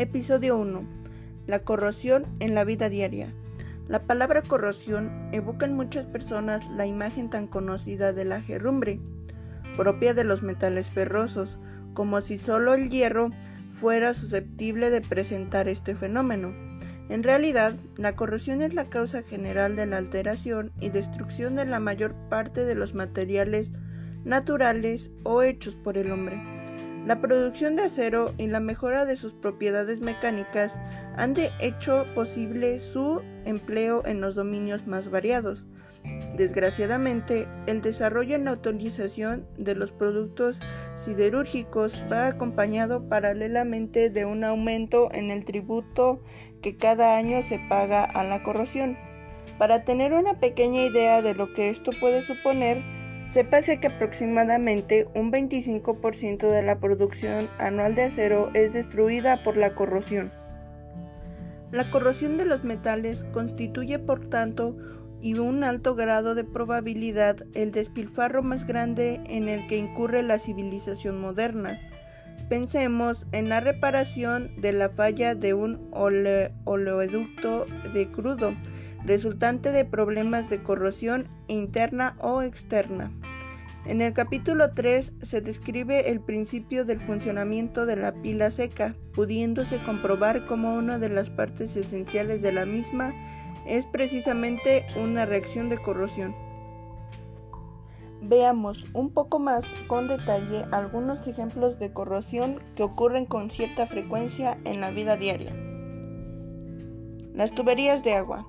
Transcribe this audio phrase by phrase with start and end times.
[0.00, 0.84] Episodio 1.
[1.48, 3.34] La corrosión en la vida diaria.
[3.88, 9.00] La palabra corrosión evoca en muchas personas la imagen tan conocida de la herrumbre,
[9.76, 11.58] propia de los metales ferrosos,
[11.94, 13.30] como si solo el hierro
[13.70, 16.54] fuera susceptible de presentar este fenómeno.
[17.08, 21.80] En realidad, la corrosión es la causa general de la alteración y destrucción de la
[21.80, 23.72] mayor parte de los materiales
[24.24, 26.57] naturales o hechos por el hombre.
[27.06, 30.80] La producción de acero y la mejora de sus propiedades mecánicas
[31.16, 35.64] han de hecho posible su empleo en los dominios más variados.
[36.36, 40.60] Desgraciadamente, el desarrollo en la utilización de los productos
[41.04, 46.22] siderúrgicos va acompañado paralelamente de un aumento en el tributo
[46.62, 48.96] que cada año se paga a la corrosión.
[49.58, 52.84] Para tener una pequeña idea de lo que esto puede suponer,
[53.30, 59.74] Sépase que aproximadamente un 25% de la producción anual de acero es destruida por la
[59.74, 60.32] corrosión.
[61.70, 64.76] La corrosión de los metales constituye, por tanto,
[65.20, 70.38] y un alto grado de probabilidad el despilfarro más grande en el que incurre la
[70.38, 71.78] civilización moderna.
[72.48, 75.90] Pensemos en la reparación de la falla de un
[76.64, 78.54] oleoducto de crudo,
[79.04, 83.12] resultante de problemas de corrosión interna o externa.
[83.86, 89.82] En el capítulo 3 se describe el principio del funcionamiento de la pila seca, pudiéndose
[89.82, 93.14] comprobar cómo una de las partes esenciales de la misma
[93.66, 96.34] es precisamente una reacción de corrosión.
[98.20, 104.58] Veamos un poco más con detalle algunos ejemplos de corrosión que ocurren con cierta frecuencia
[104.64, 105.54] en la vida diaria.
[107.32, 108.46] Las tuberías de agua.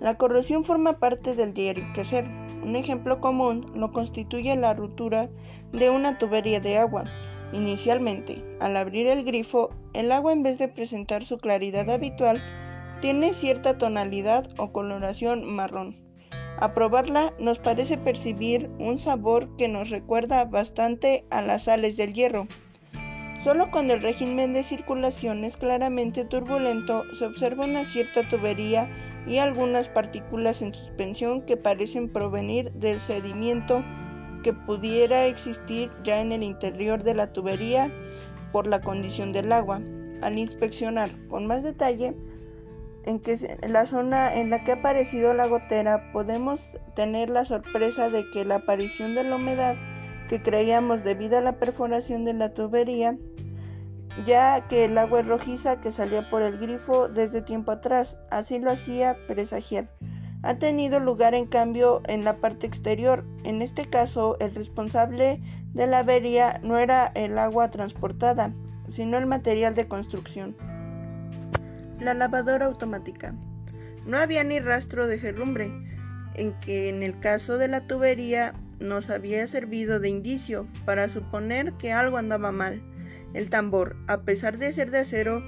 [0.00, 2.24] La corrosión forma parte del quehacer.
[2.62, 5.28] Un ejemplo común lo constituye la ruptura
[5.72, 7.04] de una tubería de agua.
[7.52, 12.42] Inicialmente, al abrir el grifo, el agua en vez de presentar su claridad habitual,
[13.00, 15.96] tiene cierta tonalidad o coloración marrón.
[16.60, 22.14] A probarla nos parece percibir un sabor que nos recuerda bastante a las sales del
[22.14, 22.48] hierro.
[23.44, 28.88] Solo cuando el régimen de circulación es claramente turbulento se observa una cierta tubería
[29.26, 33.84] y algunas partículas en suspensión que parecen provenir del sedimento
[34.42, 37.92] que pudiera existir ya en el interior de la tubería
[38.52, 39.80] por la condición del agua.
[40.20, 42.14] Al inspeccionar con más detalle
[43.04, 43.38] en que
[43.68, 46.60] la zona en la que ha aparecido la gotera podemos
[46.96, 49.76] tener la sorpresa de que la aparición de la humedad
[50.28, 53.16] que creíamos debido a la perforación de la tubería
[54.26, 58.58] ya que el agua es rojiza que salía por el grifo desde tiempo atrás, así
[58.58, 59.88] lo hacía presagiar.
[60.42, 63.24] Ha tenido lugar en cambio en la parte exterior.
[63.44, 65.40] En este caso, el responsable
[65.72, 68.52] de la avería no era el agua transportada,
[68.88, 70.56] sino el material de construcción.
[72.00, 73.34] La lavadora automática.
[74.06, 75.70] No había ni rastro de gerrumbre,
[76.34, 81.72] en que en el caso de la tubería nos había servido de indicio para suponer
[81.74, 82.82] que algo andaba mal.
[83.34, 85.42] El tambor, a pesar de ser de acero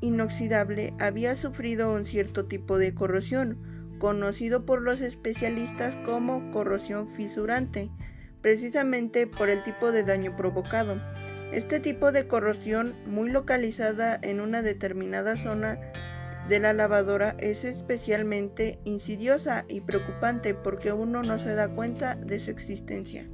[0.00, 3.58] inoxidable, había sufrido un cierto tipo de corrosión,
[3.98, 7.90] conocido por los especialistas como corrosión fisurante,
[8.42, 11.00] precisamente por el tipo de daño provocado.
[11.52, 15.78] Este tipo de corrosión, muy localizada en una determinada zona
[16.48, 22.38] de la lavadora, es especialmente insidiosa y preocupante porque uno no se da cuenta de
[22.40, 23.26] su existencia.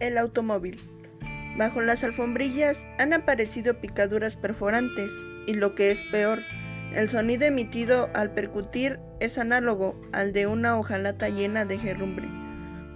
[0.00, 0.80] El automóvil.
[1.56, 5.12] Bajo las alfombrillas han aparecido picaduras perforantes
[5.46, 6.40] y lo que es peor,
[6.92, 12.28] el sonido emitido al percutir es análogo al de una hojalata llena de gerrumbre.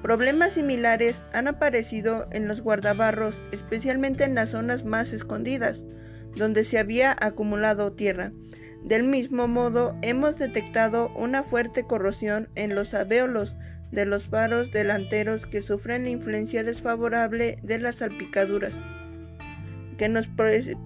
[0.03, 5.83] Problemas similares han aparecido en los guardabarros, especialmente en las zonas más escondidas,
[6.39, 8.33] donde se había acumulado tierra.
[8.85, 13.57] Del mismo modo, hemos detectado una fuerte corrosión en los alvéolos
[13.91, 18.73] de los faros delanteros que sufren la influencia desfavorable de las salpicaduras
[19.99, 20.29] que nos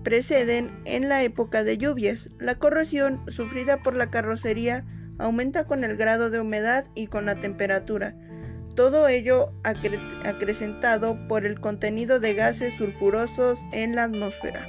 [0.02, 2.30] preceden en la época de lluvias.
[2.40, 4.84] La corrosión sufrida por la carrocería
[5.18, 8.14] aumenta con el grado de humedad y con la temperatura.
[8.74, 14.66] Todo ello acrecentado por el contenido de gases sulfurosos en la atmósfera.